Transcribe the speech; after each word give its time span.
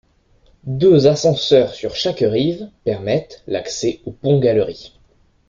Deux 0.63 1.05
ascenseurs 1.05 1.75
sur 1.75 1.93
chaque 1.95 2.21
rive 2.25 2.71
permettent 2.85 3.43
l'accès 3.45 4.01
au 4.07 4.11
pont-galerie. 4.11 4.97